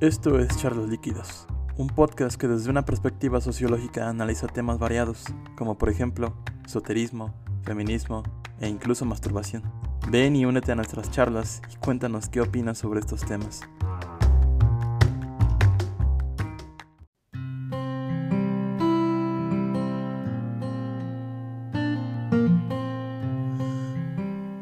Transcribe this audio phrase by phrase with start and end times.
[0.00, 5.24] Esto es Charlos Líquidos, un podcast que desde una perspectiva sociológica analiza temas variados,
[5.58, 6.34] como por ejemplo,
[6.64, 7.34] esoterismo,
[7.64, 8.22] feminismo
[8.62, 9.62] e incluso masturbación.
[10.08, 13.60] Ven y únete a nuestras charlas y cuéntanos qué opinas sobre estos temas.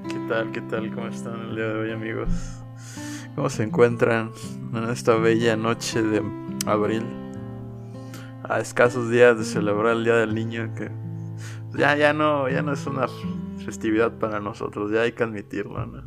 [0.09, 0.51] ¿Qué tal?
[0.51, 0.93] ¿Qué tal?
[0.93, 2.65] ¿Cómo están el día de hoy amigos?
[3.39, 4.33] ¿Cómo se encuentran
[4.75, 6.21] en esta bella noche de
[6.67, 7.05] abril?
[8.43, 10.91] A escasos días de celebrar el Día del Niño que
[11.79, 13.07] ya, ya no, ya no es una
[13.65, 16.03] festividad para nosotros, ya hay que admitirlo, ¿no?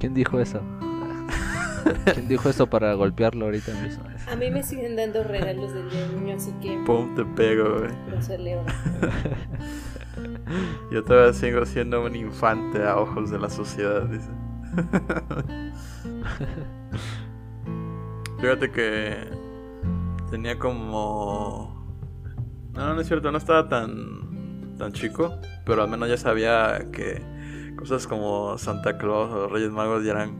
[0.00, 0.60] ¿Quién dijo eso?
[2.12, 4.04] ¿Quién dijo eso para golpearlo ahorita mismo?
[4.30, 7.78] A mí me siguen dando regalos del día del niño, así que Pum, te pego,
[7.78, 7.90] güey.
[8.10, 8.66] lo celebro.
[10.92, 14.28] Yo todavía sigo siendo un infante a ojos de la sociedad, dice.
[18.40, 19.28] Fíjate que
[20.30, 21.78] tenía como...
[22.72, 25.34] No, no es cierto, no estaba tan, tan chico,
[25.66, 27.22] pero al menos ya sabía que
[27.76, 30.34] cosas como Santa Claus o Reyes Magos ya eran,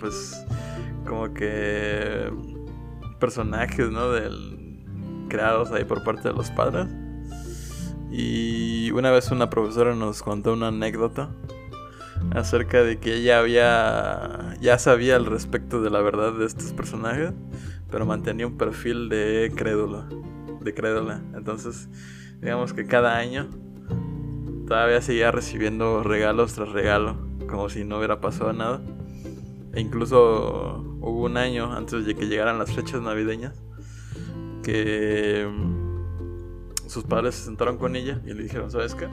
[0.00, 0.44] pues,
[1.06, 2.30] como que
[3.20, 4.10] personajes, ¿no?
[4.10, 4.58] Del,
[5.28, 6.88] creados ahí por parte de los padres.
[8.10, 11.30] Y una vez una profesora nos contó una anécdota
[12.30, 17.32] acerca de que ella había ya sabía al respecto de la verdad de estos personajes,
[17.90, 20.08] pero mantenía un perfil de crédula,
[20.60, 21.20] de crédula.
[21.34, 21.88] Entonces,
[22.40, 23.48] digamos que cada año
[24.66, 27.16] todavía seguía recibiendo regalos tras regalo,
[27.48, 28.80] como si no hubiera pasado nada.
[29.74, 33.60] E incluso hubo un año antes de que llegaran las fechas navideñas
[34.62, 35.48] que
[36.86, 39.08] sus padres se sentaron con ella y le dijeron, ¿sabes qué?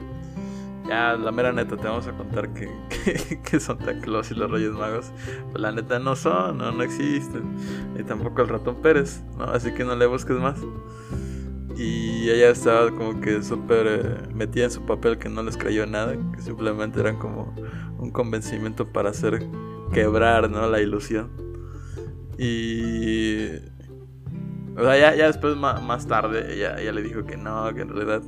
[0.88, 4.50] Ya, la mera neta, te vamos a contar que, que, que Santa Claus y los
[4.50, 5.12] Reyes Magos,
[5.50, 7.54] pues la neta no son, no, no existen.
[7.98, 9.44] Y tampoco el ratón Pérez, ¿no?
[9.44, 10.58] Así que no le busques más.
[11.76, 15.86] Y ella estaba como que súper eh, metida en su papel que no les creyó
[15.86, 17.54] nada, que simplemente eran como
[17.98, 19.46] un convencimiento para hacer
[19.92, 20.68] quebrar, ¿no?
[20.68, 21.30] La ilusión.
[22.38, 23.48] Y...
[24.76, 27.88] O sea, ya, ya después más tarde ella, ella le dijo que no, que en
[27.88, 28.22] realidad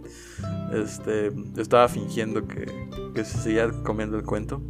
[0.73, 2.67] este, estaba fingiendo que,
[3.15, 4.61] que se seguía comiendo el cuento.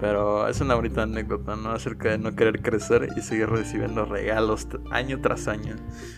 [0.00, 1.70] Pero es una bonita anécdota, ¿no?
[1.70, 5.76] Acerca de no querer crecer y seguir recibiendo regalos año tras año.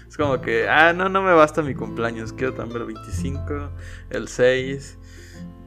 [0.09, 3.71] Es como que, ah, no, no me basta mi cumpleaños, quiero también el 25,
[4.09, 4.99] el 6.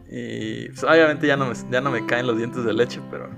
[0.10, 3.30] Y pues, obviamente ya no, me, ya no me caen los dientes de leche, pero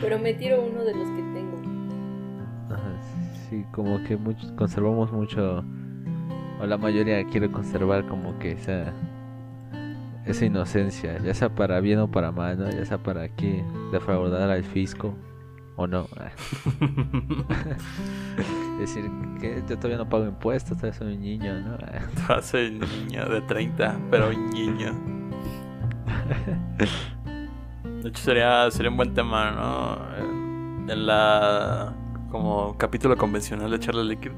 [0.00, 1.08] Pero me tiro uno de los
[3.48, 5.64] Sí, como que muchos conservamos mucho,
[6.60, 8.92] o la mayoría quiere conservar como que esa,
[10.26, 12.68] esa inocencia, ya sea para bien o para mal, ¿no?
[12.70, 15.14] Ya sea para aquí defraudar al fisco
[15.76, 16.06] o no.
[18.78, 19.10] Decir
[19.40, 21.76] que yo todavía no pago impuestos, todavía soy un niño, ¿no?
[22.42, 24.92] soy un niño de 30, pero un niño.
[28.02, 29.98] De hecho sería, sería un buen tema, ¿no?
[30.18, 31.92] En- En la
[32.30, 34.34] como capítulo convencional de Charla Líquido.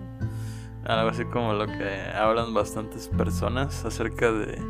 [0.85, 4.61] Algo así como lo que hablan bastantes personas acerca de,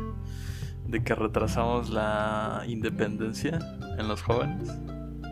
[0.87, 3.59] de que retrasamos la independencia
[3.97, 4.69] en los jóvenes.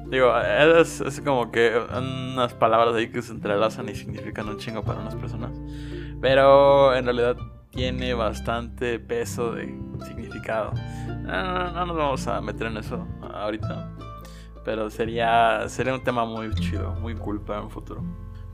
[0.10, 4.84] Digo, es, es como que unas palabras ahí que se entrelazan y significan un chingo
[4.84, 5.52] para unas personas.
[6.22, 7.38] Pero en realidad
[7.72, 9.66] tiene bastante peso de
[10.06, 10.74] significado.
[11.08, 13.99] No, no, no nos vamos a meter en eso ahorita.
[14.70, 18.04] Pero sería, sería un tema muy chido, muy cool para un futuro.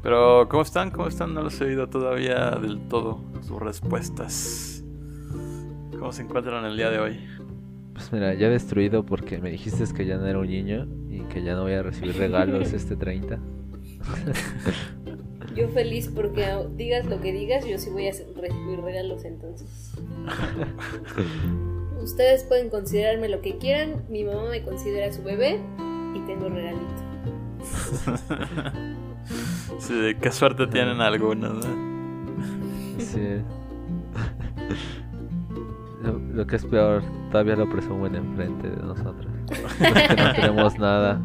[0.02, 0.90] Pero, ¿cómo están?
[0.90, 1.34] ¿Cómo están?
[1.34, 4.82] No los he oído todavía del todo sus respuestas.
[6.00, 7.20] ¿Cómo se encuentran el día de hoy?
[7.92, 11.44] Pues mira, ya destruido porque me dijiste que ya no era un niño y que
[11.44, 13.38] ya no voy a recibir regalos este 30.
[15.54, 16.48] Yo feliz porque
[16.78, 19.94] digas lo que digas, yo sí voy a recibir regalos entonces.
[22.02, 24.06] Ustedes pueden considerarme lo que quieran.
[24.10, 25.60] Mi mamá me considera su bebé
[26.16, 26.86] y tengo regalito.
[29.80, 31.62] Sí, qué suerte tienen algunos, ¿no?
[33.00, 33.42] Sí.
[36.04, 37.02] Lo, lo que es peor,
[37.32, 39.26] todavía lo presumen enfrente de nosotros.
[39.48, 41.20] que no tenemos nada.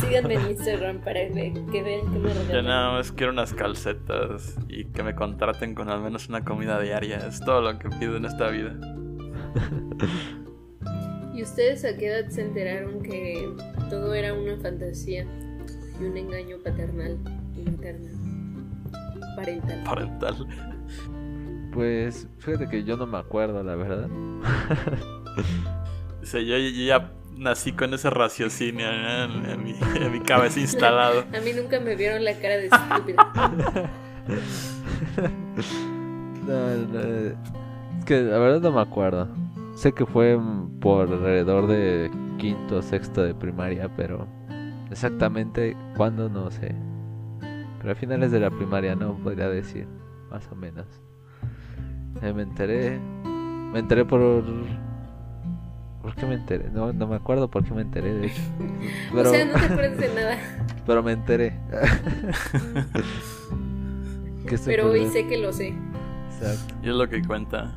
[0.00, 2.64] Síganme en Instagram para ve- que vean que me Yo regalan.
[2.66, 7.26] nada más quiero unas calcetas y que me contraten con al menos una comida diaria.
[7.26, 8.74] Es todo lo que pido en esta vida.
[11.36, 13.46] ¿Y ustedes a qué edad se enteraron que
[13.90, 15.26] todo era una fantasía
[16.00, 17.18] y un engaño paternal
[17.54, 18.14] y maternal?
[19.36, 19.82] Parental.
[19.84, 20.46] Parental.
[21.74, 24.08] Pues fíjate que yo no me acuerdo, la verdad.
[26.22, 29.24] Dice, yo, yo ya nací con ese raciocinio ¿no?
[29.44, 31.20] en, mi, en mi cabeza instalado.
[31.36, 33.90] A mí nunca me vieron la cara de estúpida.
[36.46, 39.28] No, no, es que la verdad no me acuerdo.
[39.76, 44.26] Sé que fue mm, por alrededor de quinto o sexto de primaria, pero
[44.90, 46.74] exactamente cuándo no sé.
[47.78, 49.86] Pero a finales de la primaria no podría decir,
[50.30, 50.86] más o menos.
[52.22, 54.44] Eh, me enteré, me enteré por...
[56.00, 56.70] ¿Por qué me enteré?
[56.70, 58.42] No, no me acuerdo por qué me enteré, de hecho.
[59.12, 60.38] Pero, O sea, no te acuerdas de nada.
[60.86, 61.52] pero me enteré.
[64.64, 65.74] Pero hoy sé que lo sé.
[66.30, 66.74] Exacto.
[66.82, 67.76] Y es lo que cuenta.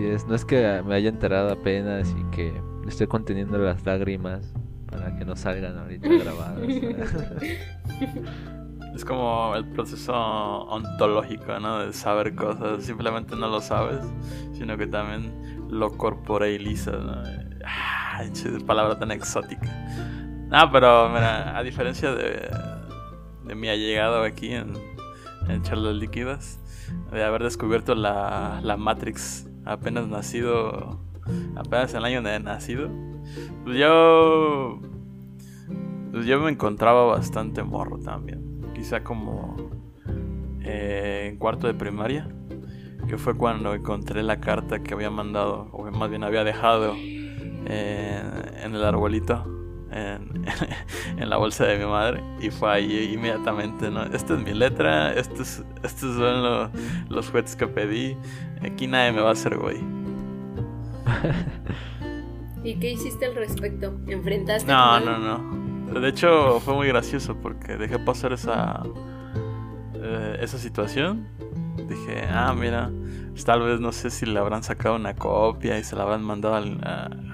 [0.00, 2.58] Así es, no es que me haya enterado apenas y que
[2.88, 4.50] estoy conteniendo las lágrimas
[4.90, 6.62] para que no salgan ahorita grabadas.
[8.94, 11.80] Es como el proceso ontológico, ¿no?
[11.80, 12.82] De saber cosas.
[12.82, 14.00] Simplemente no lo sabes,
[14.54, 17.22] sino que también lo corporealizas, ¿no?
[17.66, 18.22] Ah,
[18.66, 19.68] palabra tan exótica.
[20.48, 22.48] No, pero mira, a diferencia de,
[23.44, 24.72] de mi allegado aquí en,
[25.46, 26.58] en Charlas Líquidas,
[27.12, 31.00] de haber descubierto la, la Matrix apenas nacido,
[31.56, 32.90] apenas en el año de nacido,
[33.64, 34.80] pues yo,
[36.10, 38.62] pues yo me encontraba bastante morro también.
[38.74, 39.56] Quizá como
[40.62, 42.28] eh, en cuarto de primaria,
[43.06, 47.66] que fue cuando encontré la carta que había mandado, o más bien había dejado en,
[47.66, 49.59] en el arbolito,
[49.92, 50.44] en,
[51.18, 54.02] en la bolsa de mi madre, y fue ahí inmediatamente, ¿no?
[54.04, 56.70] Esta es mi letra, estos, estos son lo-
[57.08, 58.16] los juguetes que pedí,
[58.62, 59.78] aquí nadie me va a hacer güey.
[62.64, 63.94] ¿Y qué hiciste al respecto?
[64.06, 64.70] ¿Enfrentaste?
[64.70, 65.18] No, con no,
[65.92, 66.00] no.
[66.00, 68.82] De hecho, fue muy gracioso porque dejé pasar esa
[69.94, 71.26] eh, esa situación.
[71.90, 72.90] Dije, ah, mira,
[73.30, 76.22] pues tal vez no sé si le habrán sacado una copia y se la habrán
[76.22, 76.78] mandado al,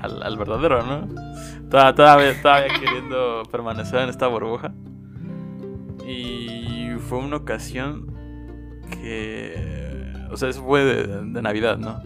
[0.03, 1.07] al, al verdadero, ¿no?
[1.71, 4.73] Toda- Todavía, todavía queriendo permanecer en esta burbuja.
[6.07, 8.07] Y fue una ocasión
[8.91, 12.01] que, o sea, eso fue de, de Navidad, ¿no?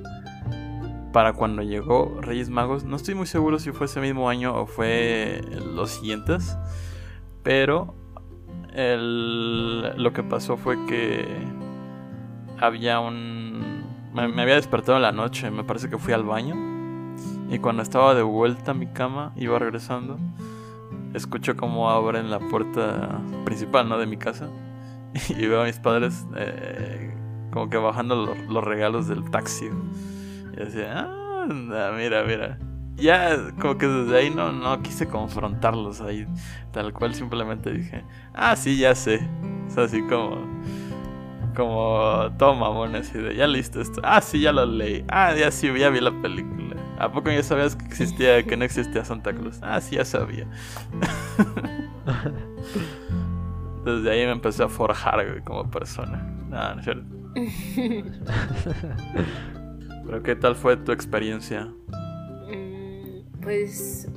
[1.12, 2.84] para cuando llegó Reyes Magos.
[2.84, 5.40] No estoy muy seguro si fue ese mismo año o fue
[5.74, 6.56] los siguientes.
[7.42, 7.94] Pero
[8.72, 11.26] el- lo que pasó fue que
[12.60, 13.82] había un...
[14.12, 16.54] Me, había despertado en la noche, me parece que fui al baño.
[17.48, 20.18] Y cuando estaba de vuelta a mi cama, iba regresando,
[21.14, 23.98] escucho como abren la puerta principal ¿no?
[23.98, 24.48] de mi casa.
[25.28, 27.12] Y veo a mis padres eh,
[27.50, 29.68] como que bajando los, los regalos del taxi.
[30.52, 31.46] Y decía, ah,
[31.96, 32.58] mira, mira.
[32.96, 36.26] Ya como que desde ahí no, no quise confrontarlos ahí.
[36.70, 38.04] Tal cual simplemente dije,
[38.34, 39.26] ah, sí, ya sé.
[39.68, 40.38] Sea, así como...
[41.60, 44.00] Como todo mamón así de, ya listo esto.
[44.02, 45.04] Ah, sí, ya lo leí.
[45.08, 46.74] Ah, ya sí, ya vi la película.
[46.98, 49.58] ¿A poco ya sabías que existía, que no existía Santa Claus?
[49.60, 50.46] Ah, sí, ya sabía.
[53.84, 56.22] Desde ahí me empecé a forjar güey, como persona.
[56.48, 57.04] No, no es cierto.
[60.06, 61.66] Pero ¿qué tal fue tu experiencia?
[62.48, 64.08] Mm, Pues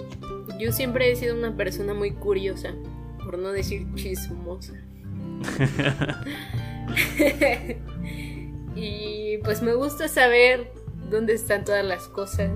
[0.62, 2.70] yo siempre he sido una persona muy curiosa,
[3.26, 4.76] por no decir chismosa.
[8.76, 10.72] y pues me gusta saber
[11.10, 12.52] dónde están todas las cosas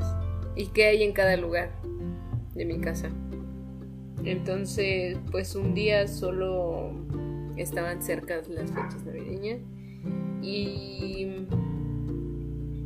[0.56, 1.72] y qué hay en cada lugar
[2.56, 3.10] de mi casa.
[4.24, 6.92] Entonces, pues un día solo
[7.56, 9.60] estaban cerca las fechas navideñas
[10.42, 11.28] y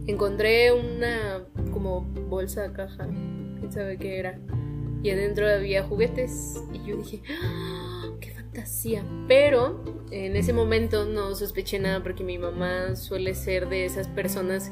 [0.07, 3.07] encontré una como bolsa caja,
[3.59, 4.39] quién sabe qué era.
[5.03, 7.90] Y adentro había juguetes y yo dije, ¡Ah!
[8.51, 9.03] ¡Qué fantasía!
[9.27, 14.69] Pero en ese momento no sospeché nada porque mi mamá suele ser de esas personas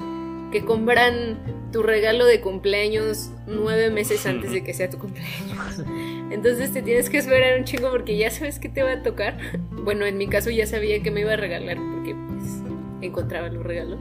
[0.52, 5.86] que compran tu regalo de cumpleaños nueve meses antes de que sea tu cumpleaños.
[6.32, 9.38] Entonces te tienes que esperar un chingo porque ya sabes qué te va a tocar.
[9.72, 12.64] Bueno, en mi caso ya sabía que me iba a regalar porque pues
[13.02, 14.00] encontraba los regalos.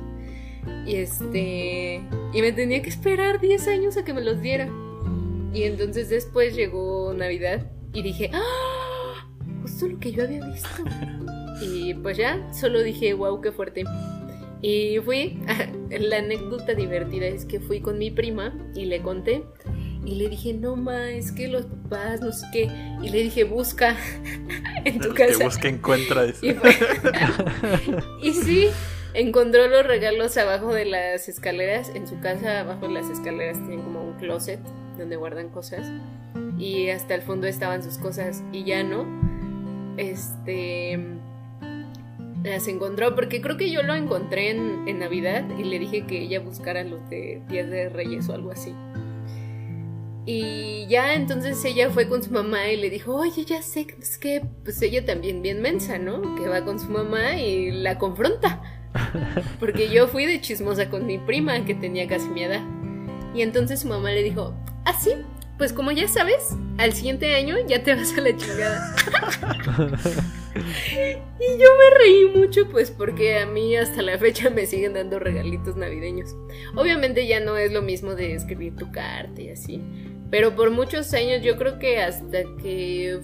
[0.87, 2.03] Y este.
[2.33, 4.69] Y me tenía que esperar 10 años a que me los diera.
[5.53, 8.88] Y entonces después llegó Navidad y dije, ¡Ah!
[9.79, 10.69] Justo lo que yo había visto.
[11.61, 13.83] Y pues ya, solo dije, wow, qué fuerte.
[14.63, 15.41] Y fui,
[15.91, 19.43] la anécdota divertida es que fui con mi prima y le conté.
[20.05, 22.71] Y le dije, no ma, es que los papás, no sé qué.
[23.03, 23.97] Y le dije, busca
[24.85, 25.45] en tu El que casa.
[25.45, 26.25] busca encuentra.
[26.27, 26.47] dice.
[26.47, 26.77] Y, fue-
[28.23, 28.69] y sí,
[29.15, 31.91] encontró los regalos abajo de las escaleras.
[31.95, 34.61] En su casa, abajo de las escaleras, tienen como un closet
[34.97, 35.91] donde guardan cosas.
[36.57, 38.45] Y hasta el fondo estaban sus cosas.
[38.53, 39.05] Y ya no.
[39.99, 40.99] Este.
[42.45, 46.23] Las encontró porque creo que yo lo encontré en, en Navidad y le dije que
[46.23, 48.73] ella buscara los de Días de Reyes o algo así.
[50.31, 54.19] Y ya entonces ella fue con su mamá y le dijo, oye, ya sé, es
[54.19, 56.35] que pues ella también bien mensa, ¿no?
[56.35, 58.63] Que va con su mamá y la confronta.
[59.59, 62.63] Porque yo fui de chismosa con mi prima que tenía casi mi edad.
[63.35, 65.13] Y entonces su mamá le dijo, ah, sí,
[65.59, 68.95] pues como ya sabes, al siguiente año ya te vas a la chingada.
[71.41, 75.19] y yo me reí mucho, pues porque a mí hasta la fecha me siguen dando
[75.19, 76.37] regalitos navideños.
[76.77, 79.83] Obviamente ya no es lo mismo de escribir tu carta y así.
[80.31, 83.19] Pero por muchos años yo creo que hasta que...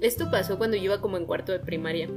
[0.00, 2.08] Esto pasó cuando yo iba como en cuarto de primaria.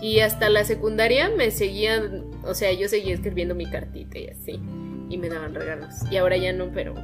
[0.00, 4.60] Y hasta la secundaria me seguían, o sea, yo seguía escribiendo mi cartita y así.
[5.08, 5.94] Y me daban regalos.
[6.10, 6.94] Y ahora ya no, pero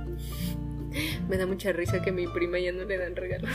[1.28, 3.50] me da mucha risa que a mi prima ya no le dan regalos.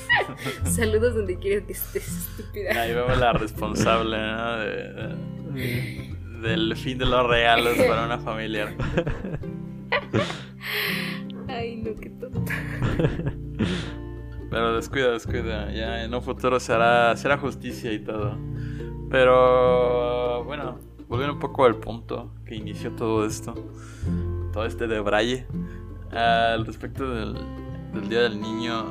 [0.64, 2.80] Saludos donde quieras que estés, estúpida.
[2.80, 4.16] Ahí vemos la responsable
[6.42, 8.74] del fin de los regalos para una familia.
[11.48, 12.52] Ay, no, qué tonta.
[14.50, 15.72] Pero descuida, descuida.
[15.72, 18.36] Ya en un futuro se hará, será justicia y todo.
[19.10, 23.54] Pero bueno, volviendo un poco al punto que inició todo esto.
[24.52, 25.46] Todo este de Braille.
[26.12, 27.36] Al respecto del,
[28.08, 28.84] Día del Niño,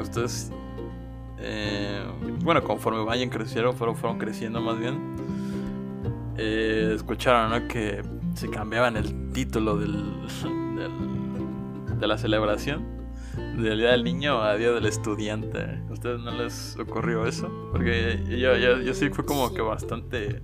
[0.00, 0.50] ustedes,
[1.38, 2.02] eh,
[2.42, 5.16] bueno, conforme vayan creciendo, fueron, fueron creciendo más bien,
[6.38, 7.68] eh, escucharon ¿no?
[7.68, 8.02] que
[8.34, 9.92] se cambiaban el título del,
[11.98, 13.00] de la celebración
[13.36, 15.82] del Día del Niño a Día del Estudiante.
[15.88, 17.50] ¿A ustedes no les ocurrió eso?
[17.70, 20.42] Porque yo, yo, yo sí fue como que bastante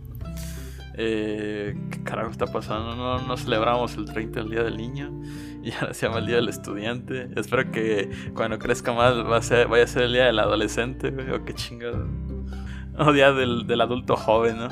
[0.97, 2.97] eh, ¿qué carajo está pasando?
[2.97, 5.13] No, no celebramos el 30 el Día del Niño
[5.63, 7.29] y ahora se llama el Día del Estudiante.
[7.37, 11.09] Espero que cuando crezca más va a ser, vaya a ser el Día del Adolescente,
[11.33, 12.09] o qué chingado.
[12.99, 14.69] O Día del, del adulto joven, ¿no?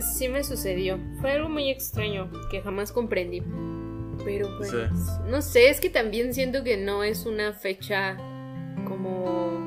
[0.00, 0.98] Sí me sucedió.
[1.20, 3.42] Fue algo muy extraño que jamás comprendí.
[4.24, 4.72] Pero pues,
[5.28, 8.16] no sé, es que también siento que no es una fecha
[8.86, 9.61] como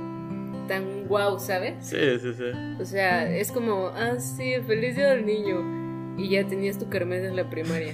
[0.67, 1.75] tan guau, ¿sabes?
[1.79, 2.51] Sí, sí, sí.
[2.79, 5.75] O sea, es como, ah, sí, feliz día del niño.
[6.17, 7.93] Y ya tenías tu kermés en la primaria.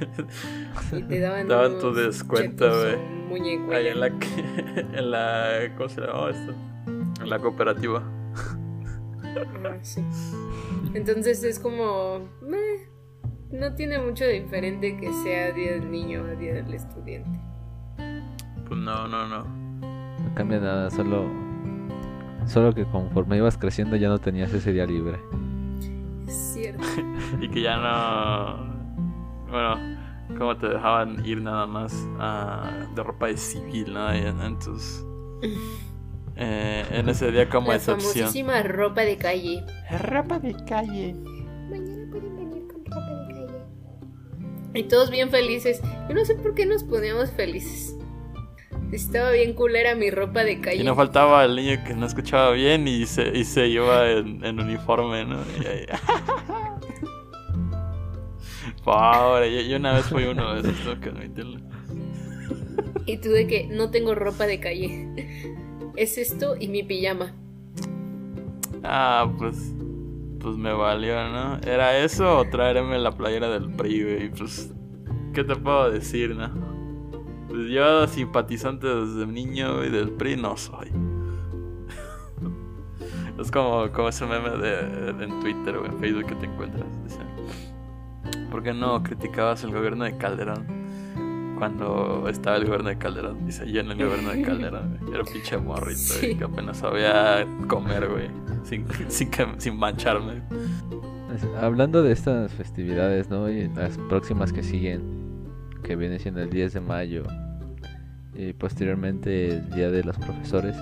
[0.91, 3.21] y te daban, daban tu descuento, güey.
[3.73, 4.07] Ahí en la,
[4.93, 5.71] en la.
[5.77, 6.53] ¿Cómo se llama esto?
[7.21, 8.03] En la cooperativa.
[9.63, 10.03] Ah, sí.
[10.93, 12.29] Entonces es como.
[13.51, 17.39] no tiene mucho diferente que sea Día del Niño a Día del Estudiante.
[18.67, 19.43] Pues no, no, no.
[19.43, 21.50] No cambia nada, solo
[22.45, 25.19] Solo que conforme ibas creciendo ya no tenías ese día libre.
[26.27, 26.83] Es cierto.
[27.41, 28.71] y que ya no.
[29.49, 29.75] Bueno,
[30.37, 34.11] como te dejaban ir nada más uh, de ropa de civil, ¿no?
[34.11, 35.05] entonces.
[36.37, 38.13] Eh, en ese día como La excepción.
[38.13, 39.63] famosísima ropa de calle.
[39.91, 41.13] Ropa de calle.
[41.69, 43.63] Mañana pueden venir con ropa de calle.
[44.73, 45.81] Y todos bien felices.
[46.07, 47.95] Yo no sé por qué nos poníamos felices.
[48.91, 50.81] Estaba bien culera mi ropa de calle.
[50.81, 54.43] Y no faltaba el niño que no escuchaba bien y se, y se iba en,
[54.43, 55.39] en uniforme, ¿no?
[55.61, 55.85] Y ahí...
[58.83, 61.59] Pobre, yo, una vez fui uno de esos, tengo que admitirlo.
[63.05, 65.07] Y tú de que no tengo ropa de calle.
[65.95, 67.35] Es esto y mi pijama.
[68.83, 69.73] Ah, pues.
[70.39, 71.59] Pues me valió, ¿no?
[71.59, 74.73] ¿Era eso o traerme la playera del PRI, y Pues.
[75.33, 76.70] ¿Qué te puedo decir, no?
[77.51, 80.87] Pues yo simpatizante desde niño y del PRI no soy.
[83.39, 86.85] es como, como ese meme de, en Twitter o en Facebook que te encuentras.
[87.03, 87.19] Dice,
[88.49, 90.65] ¿por qué no criticabas el gobierno de Calderón?
[91.57, 95.27] Cuando estaba el gobierno de Calderón, dice yo en el gobierno de Calderón, era un
[95.31, 98.29] pinche morrito y que apenas sabía comer, güey,
[98.63, 100.41] sin, sin, sin mancharme.
[101.59, 103.49] Hablando de estas festividades, ¿no?
[103.49, 105.20] Y las próximas que siguen,
[105.81, 107.23] que viene siendo el 10 de mayo
[108.33, 110.75] y posteriormente el Día de los Profesores.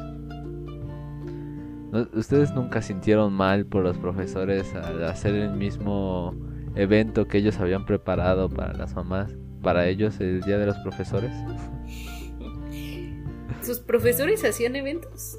[2.14, 6.36] ¿Ustedes nunca sintieron mal por los profesores al hacer el mismo
[6.76, 11.32] evento que ellos habían preparado para las mamás, para ellos el Día de los Profesores?
[13.62, 15.38] ¿Sus profesores hacían eventos?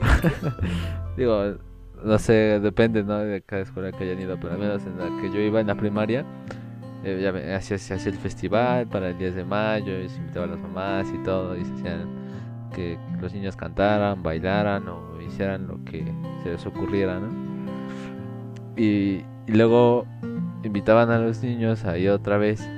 [1.16, 1.56] Digo,
[2.04, 3.18] no sé, depende ¿no?
[3.18, 5.66] de cada escuela que hayan ido, pero al menos en la que yo iba en
[5.66, 6.24] la primaria,
[7.04, 10.60] eh, se hacía el festival para el 10 de mayo, y se invitaba a las
[10.60, 12.08] mamás y todo, y se hacían
[12.74, 16.04] que los niños cantaran, bailaran o hicieran lo que
[16.42, 17.28] se les ocurriera, ¿no?
[18.76, 20.06] Y, luego
[20.62, 22.68] invitaban a los niños ahí otra vez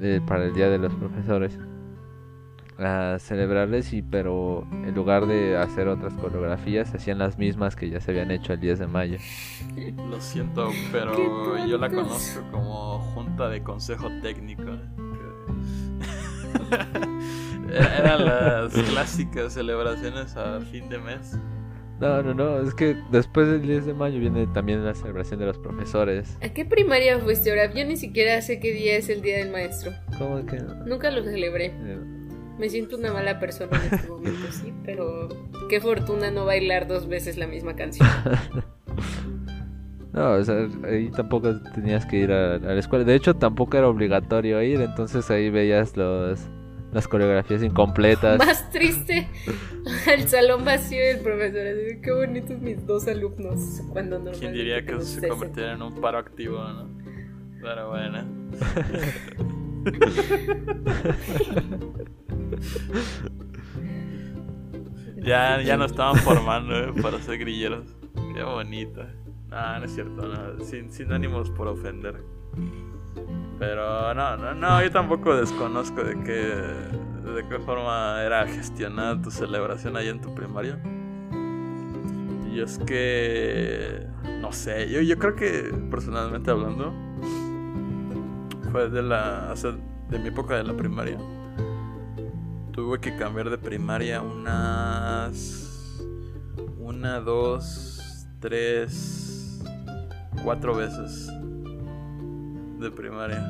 [0.00, 1.58] eh, para el día de los profesores
[2.78, 8.00] a celebrarles y pero en lugar de hacer otras coreografías hacían las mismas que ya
[8.00, 9.18] se habían hecho el 10 de mayo.
[10.10, 14.62] Lo siento, pero yo la conozco como junta de consejo técnico.
[17.70, 21.36] Era- Eran las clásicas celebraciones a fin de mes.
[22.00, 25.46] No, no, no, es que después del 10 de mayo viene también la celebración de
[25.46, 26.38] los profesores.
[26.40, 27.74] ¿A qué primaria fuiste ahora?
[27.74, 29.90] Yo ni siquiera sé qué día es el día del maestro.
[30.16, 30.74] ¿Cómo que no?
[30.86, 31.66] Nunca lo celebré.
[31.66, 31.98] Eh,
[32.58, 35.28] Me siento una mala persona en este momento, sí, pero
[35.68, 38.08] qué fortuna no bailar dos veces la misma canción.
[40.10, 43.04] No, o sea, ahí tampoco tenías que ir a, a la escuela.
[43.04, 46.40] De hecho, tampoco era obligatorio ir, entonces ahí veías los,
[46.92, 48.38] las coreografías incompletas.
[48.38, 49.28] Más triste,
[50.12, 53.82] el salón vacío y el profesor así, qué bonitos mis dos alumnos.
[53.92, 55.28] Cuando normalmente ¿Quién diría que eso se 60.
[55.28, 56.88] convirtiera en un paro activo, no?
[57.60, 58.24] Pero bueno.
[65.16, 67.86] ya, ya nos estaban formando eh, para ser grilleros.
[68.34, 69.04] Qué bonito.
[69.48, 72.22] No, no es cierto, no, sin, sin ánimos por ofender.
[73.58, 79.30] Pero no, no, no, yo tampoco desconozco de qué, de qué forma era gestionada tu
[79.30, 80.80] celebración ahí en tu primaria.
[82.52, 84.06] Y es que,
[84.40, 86.92] no sé, yo, yo creo que personalmente hablando,
[88.70, 89.72] fue de la, o sea,
[90.10, 91.18] de mi época de la primaria.
[92.78, 96.00] Tuve que cambiar de primaria unas,
[96.78, 99.60] una, dos, tres,
[100.44, 101.26] cuatro veces
[102.78, 103.42] de primaria.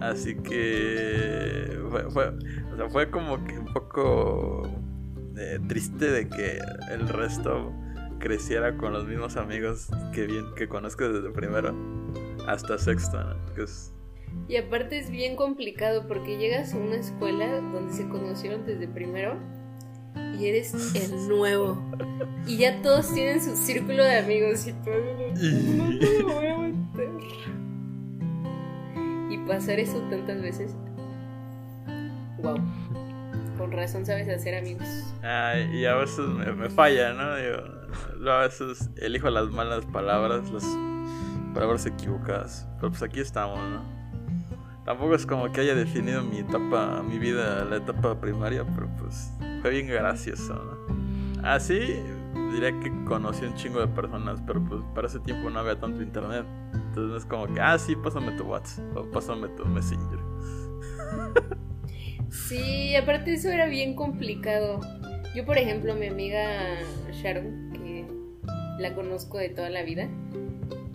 [0.00, 2.32] Así que fue, fue-
[2.72, 4.68] o sea, fue como que un poco
[5.36, 6.58] eh, triste de que
[6.90, 7.72] el resto
[8.18, 11.72] creciera con los mismos amigos que bien que conozco desde primero
[12.48, 13.54] hasta sexto, ¿no?
[13.54, 13.94] Que es-
[14.48, 19.38] Y aparte es bien complicado porque llegas a una escuela donde se conocieron desde primero
[20.38, 21.80] y eres el nuevo.
[22.46, 24.90] Y ya todos tienen su círculo de amigos y tú
[25.76, 27.10] no te lo voy a meter.
[29.30, 30.74] Y pasar eso tantas veces.
[32.38, 32.56] Wow.
[33.56, 34.88] Con razón sabes hacer amigos.
[35.22, 37.36] Ay, y a veces me, me falla, ¿no?
[37.36, 40.64] Digo, a veces elijo las malas palabras, las
[41.54, 42.66] palabras equivocadas.
[42.80, 43.99] Pero pues aquí estamos, ¿no?
[44.90, 49.30] Tampoco es como que haya definido mi etapa, mi vida, la etapa primaria, pero pues
[49.62, 50.84] fue bien gracioso.
[51.44, 51.94] Así
[52.52, 56.02] diría que conocí un chingo de personas, pero pues para ese tiempo no había tanto
[56.02, 56.44] internet.
[56.74, 60.18] Entonces es como que, ah, sí, pásame tu WhatsApp o pásame tu Messenger.
[62.30, 64.80] Sí, aparte eso era bien complicado.
[65.36, 66.80] Yo, por ejemplo, mi amiga
[67.12, 68.06] Sharon, que
[68.80, 70.08] la conozco de toda la vida,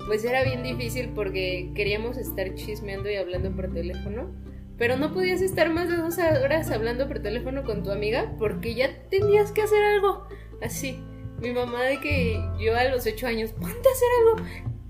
[0.08, 4.32] pues era bien difícil porque queríamos estar chismeando y hablando por teléfono,
[4.78, 8.76] pero no podías estar más de dos horas hablando por teléfono con tu amiga porque
[8.76, 10.28] ya tenías que hacer algo.
[10.62, 11.00] Así,
[11.42, 14.36] mi mamá de que yo a los ocho años, ponte a hacer algo.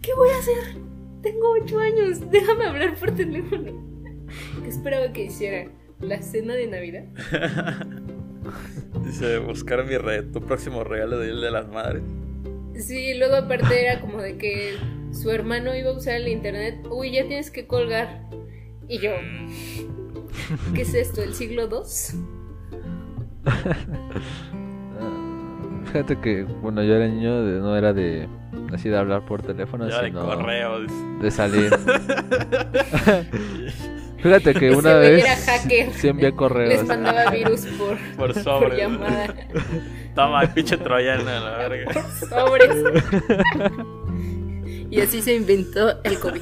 [0.02, 0.82] ¿Qué voy a hacer?
[1.22, 3.72] Tengo ocho años, déjame hablar por teléfono.
[4.64, 5.70] ¿Qué esperaba que hiciera?
[6.02, 7.06] ¿La cena de Navidad?
[9.06, 12.04] Dice, buscar mi re tu próximo regalo de Día de las Madres.
[12.78, 14.76] Sí, luego aparte era como de que
[15.22, 16.86] su hermano iba a usar el internet.
[16.90, 18.22] Uy, ya tienes que colgar.
[18.88, 19.12] Y yo,
[20.74, 21.24] ¿qué es esto?
[21.24, 21.80] ¿El siglo II?
[25.00, 28.28] Ah, Fíjate que, bueno, yo era niño, de- no era de
[28.74, 30.82] así de hablar por teléfono, Ya de sino correo.
[30.82, 30.96] dice.
[31.22, 31.72] de salir.
[34.18, 35.94] Fíjate que Ese una vez era hacker.
[35.94, 36.70] sí envié correos.
[36.70, 38.78] Les mandaba virus por, Por por sobre.
[38.78, 39.34] llamada.
[40.16, 41.94] Toma, el pinche troyano, la verga.
[42.30, 42.76] Sobres.
[44.90, 46.42] Y así se inventó el COVID.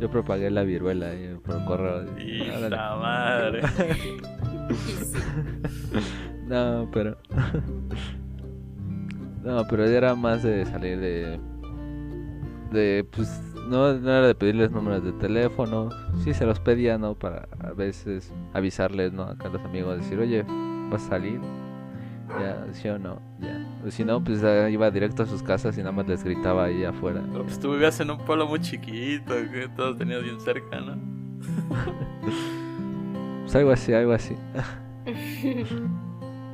[0.00, 2.04] Yo propagué la viruela ahí por correo.
[2.18, 3.62] Y la madre.
[6.48, 7.18] No, pero.
[9.44, 11.38] No, pero era más de salir de.
[12.72, 13.28] De, pues.
[13.68, 15.90] No, no era de pedirles números de teléfono.
[16.24, 17.14] Sí, se los pedía, ¿no?
[17.14, 19.24] Para a veces avisarles, ¿no?
[19.24, 20.42] Acá a los amigos, decir, oye,
[20.90, 21.38] ¿vas a salir?
[22.28, 23.58] Ya, sí o no, ya.
[23.86, 26.64] O si no, pues ah, iba directo a sus casas y nada más les gritaba
[26.64, 27.22] ahí afuera.
[27.32, 30.96] Pero pues tú vivías en un pueblo muy chiquito, que todos tenías bien cerca, ¿no?
[33.42, 34.36] Pues algo así, algo así.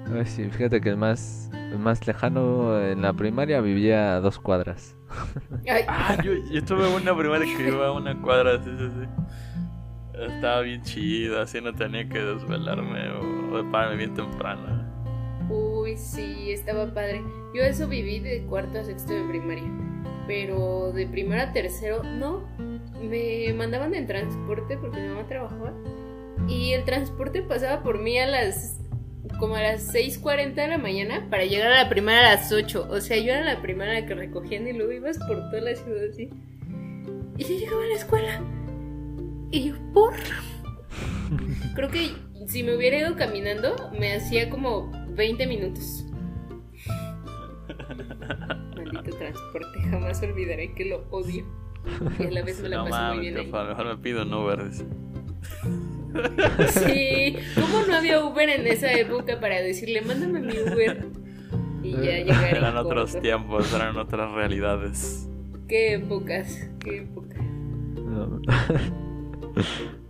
[0.06, 0.44] Algo así.
[0.48, 4.96] Fíjate que el más, el más lejano en la primaria vivía a dos cuadras.
[5.88, 9.08] Ah, yo, yo tuve una primaria que iba a una cuadra, sí, sí, sí.
[10.20, 14.83] Estaba bien chido, así no tenía que desvelarme o, o pararme bien temprano.
[15.84, 17.22] Uy, sí, estaba padre.
[17.52, 19.70] Yo eso viví de cuarto a sexto de primaria.
[20.26, 22.48] Pero de primero a tercero, no.
[23.02, 25.74] Me mandaban en transporte porque mi mamá trabajaba.
[26.48, 28.80] Y el transporte pasaba por mí a las.
[29.38, 32.88] como a las 6:40 de la mañana para llegar a la primera a las 8.
[32.88, 36.08] O sea, yo era la primera que recogían y luego ibas por toda la ciudad
[36.08, 36.30] así.
[37.36, 38.40] Y yo llegaba a la escuela
[39.50, 40.14] Y yo, ¿por?
[41.74, 42.10] Creo que
[42.46, 46.04] si me hubiera ido caminando, me hacía como 20 minutos.
[48.76, 51.44] Maldito transporte, jamás olvidaré que lo odio.
[52.18, 53.50] Y a la vez me la No paso muy mames, bien ahí.
[53.52, 54.64] a lo mejor me pido un Uber.
[54.70, 54.86] dice.
[56.68, 61.06] Sí, ¿cómo no había Uber en esa época para decirle, mándame mi Uber?
[61.82, 63.22] Y ya llegar en Eran otros corto.
[63.22, 65.28] tiempos, eran otras realidades.
[65.68, 67.40] Qué épocas, qué épocas.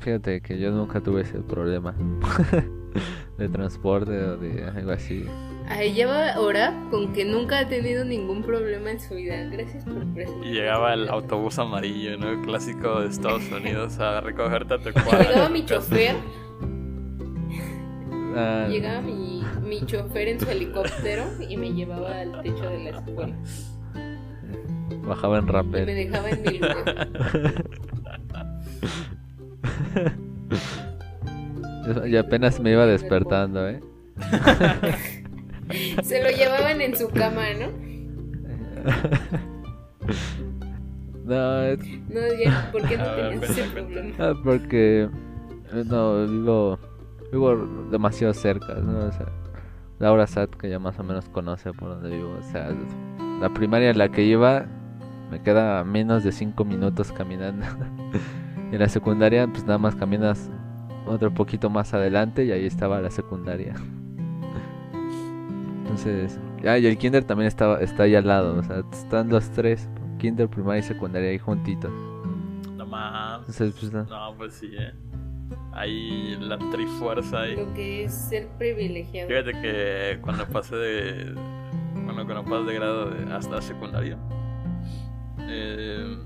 [0.00, 1.94] Fíjate que yo nunca tuve ese problema
[3.38, 5.26] de transporte o de algo así.
[5.68, 9.36] Ahí lleva ahora con que nunca ha tenido ningún problema en su vida.
[9.50, 10.48] Gracias por presumir.
[10.48, 12.30] Y llegaba el autobús amarillo, ¿no?
[12.30, 15.22] El clásico de Estados Unidos a recogerte a tu cuadra.
[15.28, 16.16] Llegaba de mi chofer,
[18.36, 22.90] Ah, llegaba mi, mi chofer en su helicóptero y me llevaba al techo de la
[22.90, 23.36] escuela.
[25.02, 27.64] bajaba en Y me dejaba en mi lugar.
[32.06, 33.80] Y apenas me iba despertando, ¿eh?
[36.02, 37.68] Se lo llevaban en su cama, ¿no?
[41.24, 44.14] No, es- No, ya, ¿por qué no ver, tenías ese problema?
[44.18, 45.02] ah, porque
[45.72, 46.78] eh, no vivo
[47.32, 47.56] vivo
[47.90, 49.06] demasiado cerca, ¿no?
[49.06, 49.26] O sea,
[50.00, 52.70] Laura Sat que ya más o menos conoce por donde vivo, o sea,
[53.40, 54.66] la primaria en la que iba
[55.30, 57.64] me queda a menos de 5 minutos caminando.
[58.70, 60.50] y en la secundaria pues nada más caminas
[61.06, 63.74] otro poquito más adelante y ahí estaba la secundaria.
[65.82, 69.50] Entonces, ah, y el kinder también estaba está ahí al lado, o sea, están los
[69.50, 71.90] tres, kinder, primaria y secundaria ahí juntitos.
[72.76, 73.40] No mames.
[73.48, 74.04] Entonces, pues no.
[74.04, 74.92] No, pues sí, ¿eh?
[75.72, 77.56] Ahí la trifuerza ahí.
[77.56, 79.28] Lo que es ser privilegiado.
[79.28, 81.34] Fíjate que cuando pasé de.
[82.04, 84.16] Bueno, cuando pasé de grado de- hasta la secundaria.
[85.48, 86.16] eh,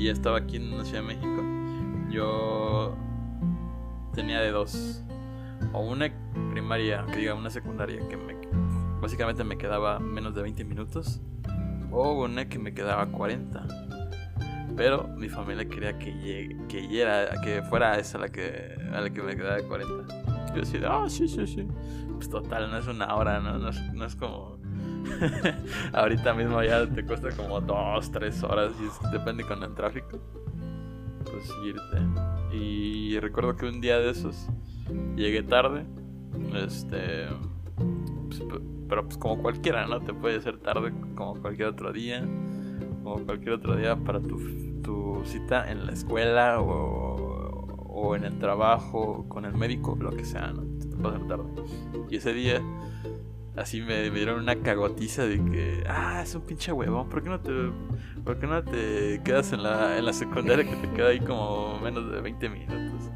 [0.00, 1.42] y estaba aquí en la Ciudad de México.
[2.10, 2.96] Yo
[4.14, 5.04] tenía de dos.
[5.74, 6.10] O una
[6.50, 8.34] primaria, que diga una secundaria, que me,
[9.00, 11.20] básicamente me quedaba menos de 20 minutos.
[11.92, 13.66] O una que me quedaba 40.
[14.76, 19.10] Pero mi familia quería que llegue, que, llegara- que fuera esa la que, a la
[19.10, 20.54] que me quedaba 40.
[20.54, 21.68] Yo decía, ah, sí, sí, sí.
[22.14, 24.58] Pues total, no es una hora, no, no, no es como.
[25.92, 30.18] Ahorita mismo ya te cuesta como dos, tres horas, y es- depende con el tráfico.
[31.24, 32.56] Pues irte.
[32.56, 34.48] Y recuerdo que un día de esos
[35.16, 35.84] llegué tarde.
[36.54, 37.26] Este.
[38.28, 38.42] pues,
[38.88, 40.00] pero pues como cualquiera, ¿no?
[40.00, 42.20] Te puede ser tarde como cualquier otro día.
[43.02, 44.38] Como cualquier otro día para tu,
[44.82, 50.24] tu cita en la escuela o, o en el trabajo, con el médico, lo que
[50.24, 50.62] sea, ¿no?
[50.78, 51.44] Te puede ser tarde.
[52.10, 52.60] Y ese día,
[53.60, 57.40] así me, dieron una cagotiza de que, ah, es un pinche huevón, ¿por qué no
[57.40, 57.52] te,
[58.24, 61.78] por qué no te quedas en la, en la secundaria que te queda ahí como
[61.80, 63.10] menos de 20 minutos?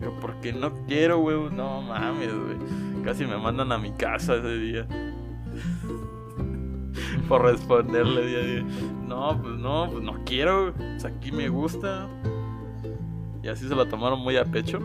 [0.00, 2.56] Yo, porque no quiero, huevón, no mames, güey.
[3.04, 4.86] Casi me mandan a mi casa ese día.
[7.28, 8.64] Por responderle día a día.
[9.06, 10.74] No, pues no, pues no quiero.
[10.74, 12.08] Pues aquí me gusta.
[13.42, 14.78] Y así se lo tomaron muy a pecho.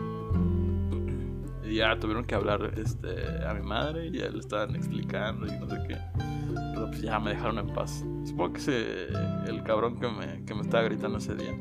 [1.66, 5.58] Y ya tuvieron que hablar este, a mi madre y ya le estaban explicando y
[5.58, 5.96] no sé qué.
[6.74, 8.04] Pero pues ya me dejaron en paz.
[8.24, 9.06] Supongo que ese,
[9.48, 11.52] el cabrón que me, que me estaba gritando ese día.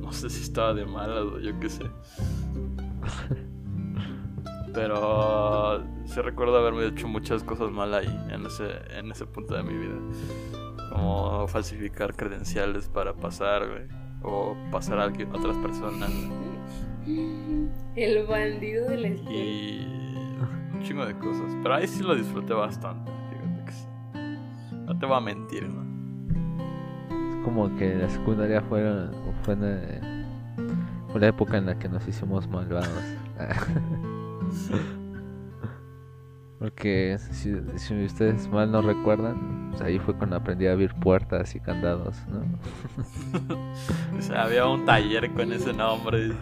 [0.00, 1.84] No sé si estaba de malas o yo qué sé.
[4.74, 9.62] Pero sí recuerdo haberme hecho muchas cosas mal ahí, en ese, en ese punto de
[9.62, 9.96] mi vida.
[10.92, 13.82] Como falsificar credenciales para pasar, güey.
[14.22, 16.10] O pasar a alguien- otras personas.
[17.96, 19.36] El bandido de la escuela.
[19.38, 19.86] Y
[20.74, 21.56] un chingo de cosas.
[21.62, 23.86] Pero ahí sí lo disfruté bastante, fíjate que sí.
[24.86, 25.82] No te voy a mentir, ¿no?
[27.30, 28.82] Es como que la secundaria fue,
[29.42, 30.24] fue, en-
[31.08, 32.88] fue la época en la que nos hicimos malvados.
[36.58, 41.54] Porque si, si ustedes mal no recuerdan, pues ahí fue cuando aprendí a abrir puertas
[41.54, 42.42] y candados, ¿no?
[44.18, 46.32] O sea, había un taller con ese nombre.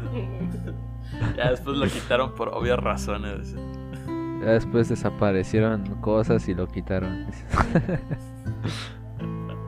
[1.36, 3.54] Ya después lo quitaron por obvias razones.
[4.40, 7.26] Ya después desaparecieron cosas y lo quitaron.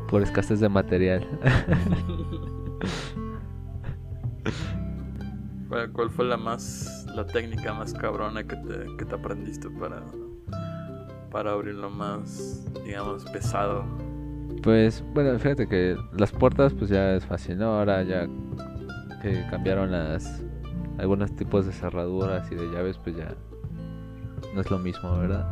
[0.09, 1.29] Por escasez de material.
[5.69, 10.03] ¿Cuál, cuál fue la más, la técnica más cabrona que te, que te aprendiste para,
[11.31, 13.85] para abrirlo más, digamos, pesado?
[14.63, 17.79] Pues bueno, fíjate que las puertas pues ya es fácil, ¿no?
[17.79, 18.27] Ahora ya
[19.23, 20.43] que cambiaron las
[20.99, 23.35] algunos tipos de cerraduras y de llaves pues ya
[24.55, 25.47] no es lo mismo, ¿verdad?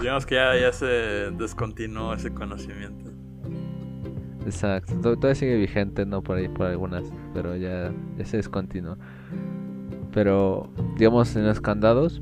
[0.00, 0.86] Digamos que ya, ya se
[1.32, 3.10] descontinuó ese conocimiento.
[4.44, 8.96] Exacto, to- todavía sigue vigente, no por ahí, por algunas, pero ya, ya se descontinuó.
[10.12, 12.20] Pero, digamos, en los candados,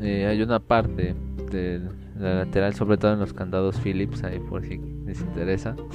[0.00, 1.14] eh, hay una parte
[1.50, 1.82] de
[2.22, 5.76] la lateral, sobre todo en los candados Phillips, ahí por si les interesa.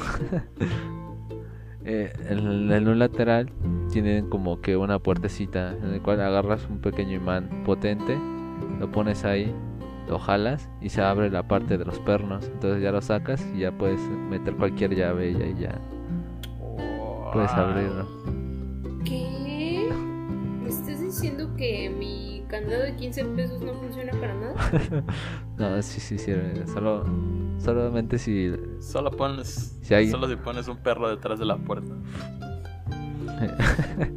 [1.90, 3.50] Eh, en, en un lateral
[3.90, 8.18] tienen como que una puertecita en el cual agarras un pequeño imán potente,
[8.78, 9.54] lo pones ahí,
[10.08, 12.46] lo jalas y se abre la parte de los pernos.
[12.54, 15.80] Entonces ya lo sacas y ya puedes meter cualquier llave y ahí ya
[17.34, 18.08] puedes abrirlo.
[19.04, 19.90] ¿Qué?
[20.62, 22.17] ¿Me estás diciendo que mi
[22.48, 24.56] candado de 15 pesos no funciona para nada?
[25.58, 26.68] No, sí, sí sirve.
[26.68, 27.04] Solo,
[27.60, 29.78] solamente si Solo pones.
[29.82, 31.94] Si hay- Solo si pones un perro detrás de la puerta.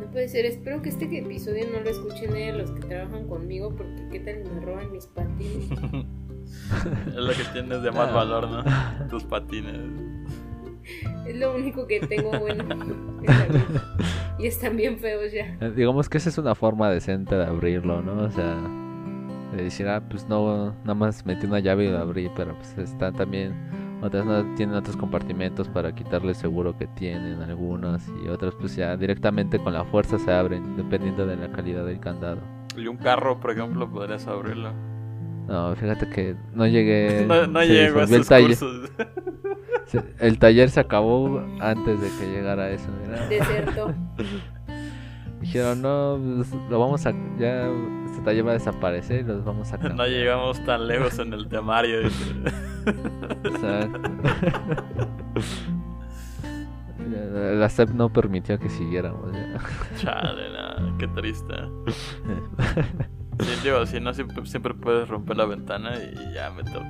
[0.00, 0.44] No puede ser.
[0.46, 4.40] Espero que este episodio no lo escuchen eh, los que trabajan conmigo porque qué tal
[4.40, 5.70] y me roban mis patines.
[7.08, 8.14] es lo que tienes de más Ah.
[8.14, 8.64] valor, ¿no?
[9.08, 9.76] Tus patines.
[11.26, 12.68] Es lo único que tengo bueno en
[13.26, 13.66] la vida.
[14.38, 15.56] Y están bien feos ya.
[15.60, 18.22] Eh, Digamos que esa es una forma decente de abrirlo, ¿no?
[18.22, 18.56] O sea,
[19.56, 22.78] de decir, ah, pues no, nada más metí una llave y lo abrí, pero pues
[22.78, 23.52] está también,
[24.02, 28.76] otras no tienen otros compartimentos para quitarle el seguro que tienen algunos y otros pues
[28.76, 32.40] ya directamente con la fuerza se abren, dependiendo de la calidad del candado.
[32.76, 34.72] Y un carro, por ejemplo, podrías abrirlo.
[35.48, 37.24] No, fíjate que no llegué.
[37.26, 38.90] No, no llego a esos cursos.
[39.88, 42.88] Se- El taller se acabó antes de que llegara eso.
[43.04, 43.26] mira.
[43.26, 43.92] Desertó.
[45.40, 47.12] Dijeron, no, pues, lo vamos a.
[47.38, 47.68] Ya,
[48.06, 50.08] este taller va a desaparecer y los vamos a No cambiar.
[50.08, 52.00] llegamos tan lejos en el temario.
[52.00, 52.48] Exacto.
[57.58, 59.32] La- SEP no permitió que siguiéramos.
[59.32, 59.58] ya.
[59.96, 61.54] Chale, no, qué triste.
[63.40, 66.82] Sí, digo, si no, siempre, siempre puedes romper la ventana y ya meter.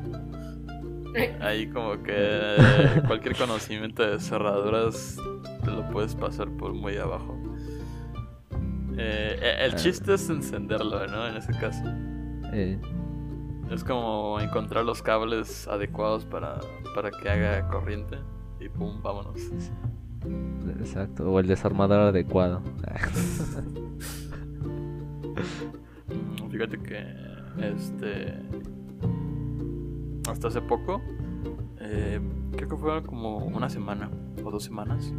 [1.40, 2.57] Ahí como que
[3.07, 5.16] cualquier conocimiento de cerraduras
[5.64, 7.37] te lo puedes pasar por muy abajo.
[8.96, 9.76] Eh, eh, el Ah.
[9.76, 11.26] chiste es encenderlo, ¿no?
[11.28, 11.83] En ese caso.
[12.52, 12.78] Eh,
[13.70, 16.59] Es como encontrar los cables adecuados para,
[16.94, 18.16] para que haga corriente
[18.61, 19.38] y pum, vámonos.
[20.81, 21.31] exacto.
[21.31, 22.62] O el desarmador adecuado.
[26.09, 27.04] Mm, Fíjate que
[27.61, 28.35] este
[30.31, 31.03] hasta hace poco
[31.81, 32.21] eh,
[32.53, 34.11] creo que fue como una semana
[34.45, 35.12] o dos semanas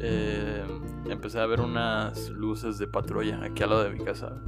[0.00, 0.64] eh,
[1.08, 4.42] empecé a ver unas luces de patrulla aquí al lado de mi casa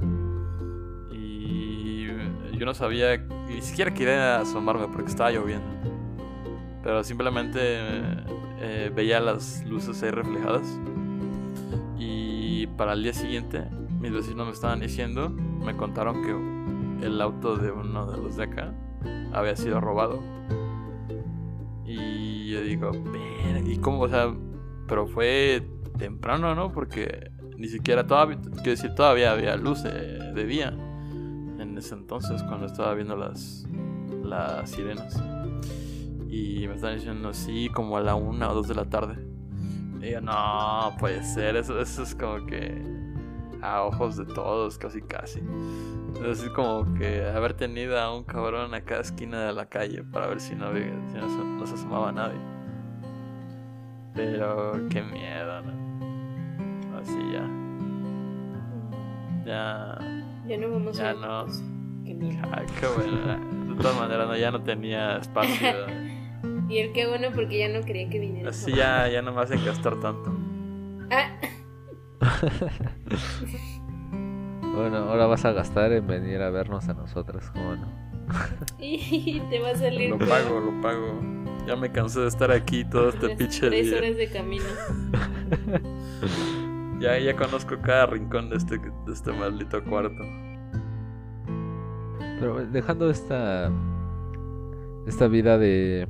[1.10, 5.66] y yo no sabía ni siquiera quería asomarme porque estaba lloviendo
[6.82, 7.78] pero simplemente
[8.60, 10.80] eh, veía las luces ahí reflejadas
[11.98, 13.64] y para el día siguiente
[14.00, 18.44] mis vecinos me estaban diciendo, me contaron que el auto de uno de los de
[18.44, 18.72] acá
[19.36, 20.20] había sido robado.
[21.84, 24.00] Y yo digo, "Ver, ¿y cómo?
[24.00, 24.34] O sea,
[24.88, 25.62] pero fue
[25.98, 26.72] temprano, ¿no?
[26.72, 30.68] Porque ni siquiera todavía, quiero decir, todavía había luz de, de día
[31.58, 33.66] en ese entonces cuando estaba viendo las,
[34.22, 35.22] las sirenas.
[36.28, 39.16] Y me estaban diciendo, sí, como a la una o dos de la tarde.
[40.02, 42.95] Y yo, no, puede ser, eso, eso es como que
[43.74, 45.40] a ojos de todos, casi casi.
[46.24, 50.26] Es como que haber tenido a un cabrón a cada esquina de la calle para
[50.28, 52.38] ver si no, si no, no se asomaba nadie.
[54.14, 56.96] Pero qué miedo, ¿no?
[56.98, 57.46] Así ya.
[59.44, 59.98] Ya.
[60.46, 61.44] Ya no vamos Ya a no.
[61.44, 61.62] pues,
[62.04, 62.42] Qué miedo.
[62.80, 63.74] Qué bueno.
[63.74, 65.68] De todas maneras, no, ya no tenía espacio.
[66.68, 68.50] Y el qué bueno porque ya no quería que viniera.
[68.50, 70.34] Así ya, ya no me hacen gastar tanto.
[71.12, 71.28] Ah,
[74.74, 77.86] bueno, ahora vas a gastar en venir a vernos a nosotros, ¿cómo no?
[78.80, 80.10] y te va a salir.
[80.10, 81.20] Lo pago, lo pago.
[81.66, 83.98] Ya me cansé de estar aquí todo este Tres- pinche Tres día.
[83.98, 84.64] horas de camino.
[86.98, 90.16] Ya, ya conozco cada rincón de este, de este maldito cuarto.
[92.40, 93.70] Pero dejando esta
[95.06, 96.08] esta vida de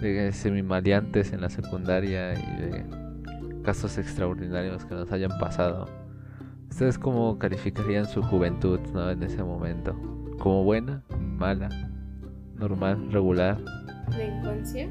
[0.00, 2.84] de semimaleantes en la secundaria y de
[3.68, 5.84] casos extraordinarios que nos hayan pasado.
[6.70, 9.10] ¿Ustedes cómo calificarían su juventud ¿no?
[9.10, 9.94] en ese momento?
[10.38, 11.68] ¿Como buena, mala,
[12.54, 13.58] normal, regular?
[14.08, 14.88] La infancia.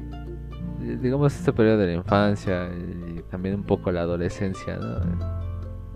[0.80, 5.18] Eh, Digamos este periodo de la infancia y también un poco la adolescencia, ¿no?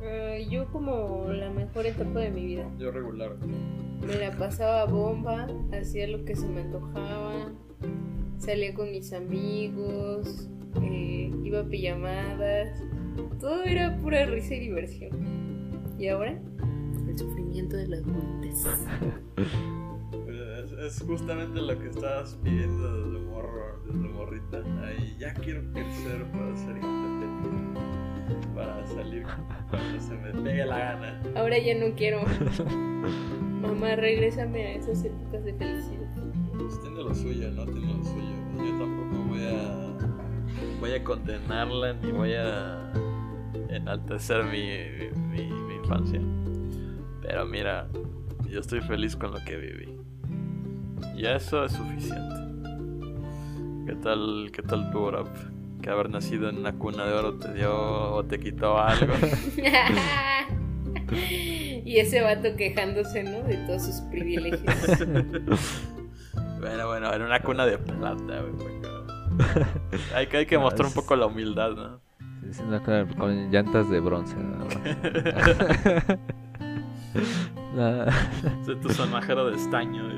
[0.03, 2.69] Eh, yo como la mejor etapa de mi vida.
[2.81, 3.37] Yo regular.
[4.05, 7.53] Me la pasaba bomba, hacía lo que se me antojaba,
[8.39, 10.49] salía con mis amigos,
[10.81, 12.83] eh, iba a pijamadas,
[13.41, 15.11] todo era pura risa y diversión.
[15.99, 16.41] ¿Y ahora?
[17.09, 18.67] El sufrimiento de la adultez.
[20.29, 23.53] Es, es justamente lo que estabas pidiendo desde morro.
[24.53, 24.63] meta.
[24.85, 27.81] Ay, ya quiero crecer para ser independiente.
[28.55, 29.25] Para salir
[29.71, 31.23] cuando se me pegue la gana.
[31.35, 32.23] Ahora ya no quiero.
[33.61, 36.11] Mamá, regrésame a esas épocas de felicidad.
[36.59, 37.65] Pues tiene lo suyo, ¿no?
[37.65, 38.37] Tiene lo suyo.
[38.59, 39.92] Yo tampoco voy a.
[40.81, 42.93] Voy a condenarla ni voy a
[43.69, 46.21] enaltecer mi, mi, mi infancia.
[47.23, 47.89] Pero mira,
[48.49, 49.97] yo estoy feliz con lo que viví.
[51.17, 52.35] Y eso es suficiente.
[53.87, 55.29] ¿Qué tal, qué tal tu Orap?
[55.81, 59.13] Que haber nacido en una cuna de oro te dio o te quitó algo.
[61.13, 63.43] y ese vato quejándose, ¿no?
[63.43, 64.63] De todos sus privilegios.
[66.61, 68.92] bueno, bueno, en una cuna de plata, güey.
[70.15, 72.01] Hay que, hay que mostrar un poco la humildad, ¿no?
[72.67, 74.37] Una cuna con llantas de bronce.
[77.75, 78.15] nada más.
[78.67, 80.03] Soy tu sonajero de estaño.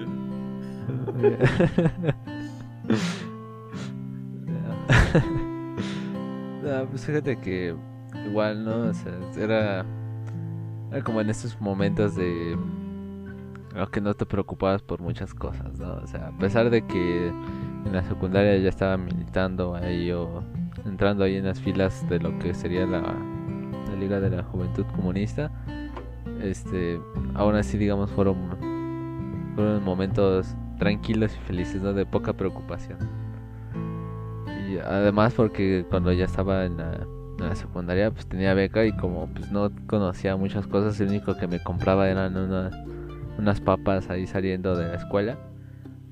[6.64, 7.76] No, pues fíjate que
[8.26, 8.88] igual, ¿no?
[8.88, 9.84] O sea, era,
[10.90, 12.56] era como en estos momentos de
[13.92, 15.96] que no te preocupabas por muchas cosas, ¿no?
[15.96, 17.32] O sea, a pesar de que
[17.84, 20.42] en la secundaria ya estaba militando ahí o
[20.84, 23.02] entrando ahí en las filas de lo que sería la,
[23.98, 25.52] Liga de la Juventud Comunista,
[26.42, 27.00] este,
[27.34, 28.36] aún así, digamos, fueron,
[29.54, 31.92] fueron momentos tranquilos y felices, ¿no?
[31.92, 32.98] De poca preocupación.
[34.68, 37.06] Y además porque cuando ya estaba en la,
[37.38, 41.36] en la secundaria, pues tenía beca y como pues no conocía muchas cosas, el único
[41.36, 42.70] que me compraba eran una-
[43.38, 45.38] unas papas ahí saliendo de la escuela.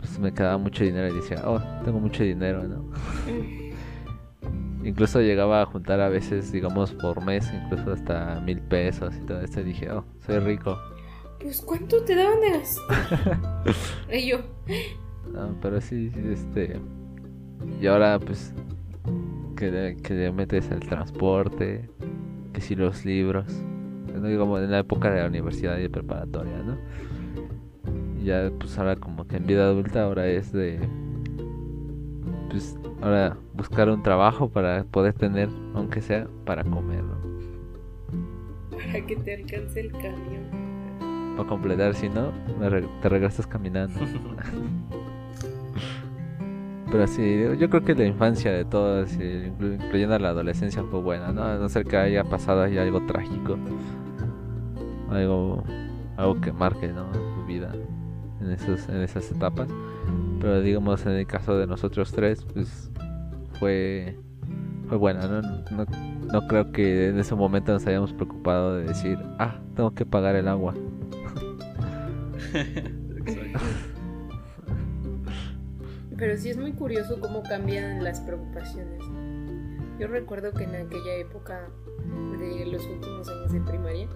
[0.02, 2.84] Pues me quedaba mucho dinero y decía, oh, tengo mucho dinero, ¿no?
[4.84, 9.40] Incluso llegaba a juntar a veces, digamos, por mes, incluso hasta mil pesos y todo
[9.40, 9.60] esto.
[9.60, 10.76] Y dije, oh, soy rico.
[11.40, 13.38] Pues, ¿cuánto te daban de gastar?
[14.12, 14.38] y yo,
[15.32, 16.80] No, pero sí, sí, este.
[17.80, 18.52] Y ahora, pues.
[19.56, 21.88] Que le, que le metes el transporte.
[22.52, 23.46] Que si los libros.
[24.12, 26.76] No digo en la época de la universidad y de preparatoria, ¿no?
[28.22, 30.78] Ya, pues ahora, como que en vida adulta, ahora es de.
[32.50, 37.20] Pues ahora buscar un trabajo para poder tener, aunque sea, para comer, ¿no?
[38.70, 40.62] para que te alcance el camión.
[41.36, 42.30] Para completar, si no,
[43.00, 43.98] te regresas caminando.
[46.90, 51.32] Pero sí, yo creo que la infancia de todos, inclu- incluyendo la adolescencia, fue buena,
[51.32, 51.42] ¿no?
[51.42, 53.56] A no ser que haya pasado ahí algo trágico.
[55.10, 55.62] Algo,
[56.18, 57.04] algo que marque, ¿no?
[57.12, 57.72] Tu vida
[58.44, 59.68] en, esos, en esas etapas.
[60.40, 62.90] Pero digamos, en el caso de nosotros tres, pues
[63.58, 64.16] fue,
[64.88, 65.42] fue buena, ¿no?
[65.42, 65.86] No,
[66.32, 70.36] no creo que en ese momento nos hayamos preocupado de decir, ah, tengo que pagar
[70.36, 70.74] el agua.
[76.16, 79.02] Pero sí es muy curioso cómo cambian las preocupaciones.
[79.98, 81.68] Yo recuerdo que en aquella época
[82.38, 84.08] de los últimos años de primaria,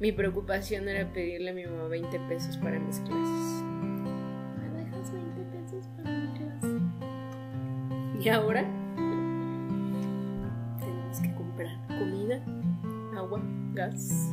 [0.00, 3.62] mi preocupación era pedirle a mi mamá 20 pesos para mis clases.
[4.60, 6.78] ¿Me dejas 20 pesos para mi clase?
[8.20, 8.64] Y ahora
[10.78, 12.40] tenemos que comprar comida,
[13.16, 14.32] agua, gas,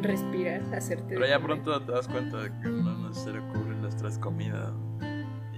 [0.00, 1.62] respirar, hacerte Pero ya comer.
[1.62, 4.72] pronto te das cuenta de que no le cubren las tres comidas.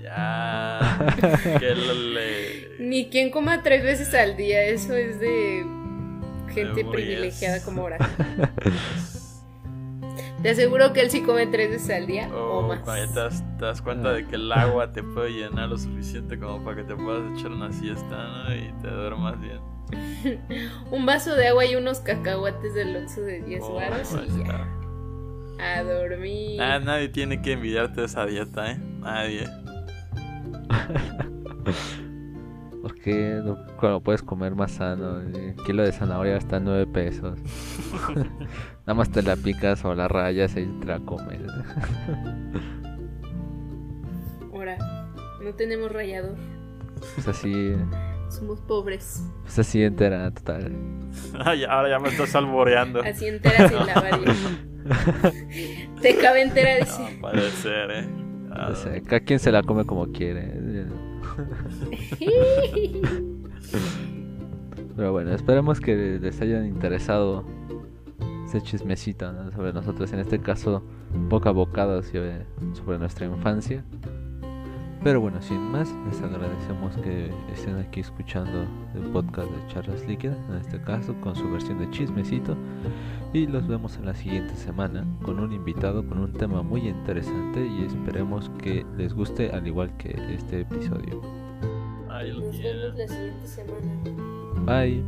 [0.02, 0.80] Ya.
[1.60, 2.78] que le.
[2.80, 5.81] Ni quien coma tres veces al día, eso es de
[6.52, 7.98] gente privilegiada como ahora.
[10.42, 12.80] Te aseguro que él sí come tres veces al día o O más.
[12.80, 15.78] cuando ya te das, te das cuenta de que el agua te puede llenar lo
[15.78, 18.16] suficiente como para que te puedas echar una siesta
[18.48, 18.54] ¿no?
[18.54, 19.60] y te duermas bien.
[20.90, 24.48] Un vaso de agua y unos cacahuates del Oxxo de 10 Oh, varos ahí y
[24.48, 24.68] ya.
[25.78, 26.60] A dormir.
[26.60, 28.78] Ah, nadie tiene que envidiarte esa dieta, ¿eh?
[28.98, 29.46] Nadie.
[32.82, 37.38] Porque no, cuando puedes comer más sano, el kilo de zanahoria está en 9 pesos.
[38.86, 41.40] Nada más te la picas o la rayas y te la comes.
[44.52, 44.76] Ahora,
[45.42, 46.36] no tenemos rallador.
[47.14, 47.72] Pues así,
[48.28, 49.22] Somos pobres.
[49.42, 50.72] pues así entera, total.
[51.44, 53.00] Ay, ahora ya me estás alboreando.
[53.02, 54.20] Así entera sin lavar.
[56.00, 57.18] Te cabe entera, No dice.
[57.20, 58.08] puede ser, ¿eh?
[58.52, 60.52] Ah, O sea, cada quien se la come como quiere.
[64.96, 67.44] Pero bueno, esperemos que les hayan interesado
[68.46, 70.82] ese chismecito sobre nosotros, en este caso,
[71.30, 73.84] poca sobre, sobre nuestra infancia.
[75.04, 80.38] Pero bueno, sin más, les agradecemos que estén aquí escuchando el podcast de Charlas Líquidas,
[80.48, 82.56] en este caso con su versión de chismecito.
[83.32, 87.66] Y los vemos en la siguiente semana con un invitado con un tema muy interesante
[87.66, 91.20] y esperemos que les guste al igual que este episodio.
[92.08, 93.82] Ay, Nos vemos la siguiente semana.
[94.64, 95.02] Bye.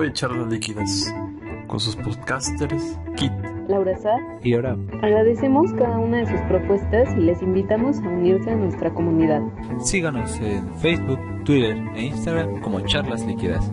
[0.00, 1.14] Fue Charlas Líquidas
[1.66, 3.30] con sus podcasters Kit.
[3.68, 8.50] Laura Sá, Y ahora, agradecemos cada una de sus propuestas y les invitamos a unirse
[8.50, 9.42] a nuestra comunidad.
[9.80, 13.70] síganos en Facebook, Twitter e Instagram como Charlas Líquidas.